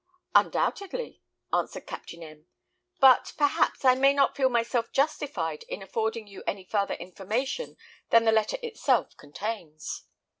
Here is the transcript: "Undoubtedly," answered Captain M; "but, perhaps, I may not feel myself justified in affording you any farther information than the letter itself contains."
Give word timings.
"Undoubtedly," 0.33 1.21
answered 1.53 1.85
Captain 1.85 2.23
M; 2.23 2.47
"but, 2.99 3.33
perhaps, 3.37 3.85
I 3.85 3.93
may 3.93 4.13
not 4.15 4.35
feel 4.35 4.49
myself 4.49 4.91
justified 4.91 5.61
in 5.69 5.83
affording 5.83 6.25
you 6.25 6.41
any 6.47 6.63
farther 6.63 6.95
information 6.95 7.77
than 8.09 8.25
the 8.25 8.31
letter 8.31 8.57
itself 8.63 9.15
contains." 9.15 10.05